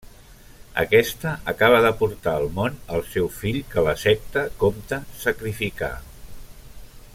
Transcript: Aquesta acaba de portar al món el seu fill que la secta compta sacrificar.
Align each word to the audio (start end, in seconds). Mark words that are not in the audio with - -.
Aquesta 0.83 1.33
acaba 1.53 1.81
de 1.87 1.91
portar 1.99 2.33
al 2.39 2.47
món 2.55 2.79
el 2.97 3.05
seu 3.11 3.29
fill 3.41 3.61
que 3.75 3.85
la 3.89 3.95
secta 4.05 4.45
compta 4.65 5.01
sacrificar. 5.27 5.95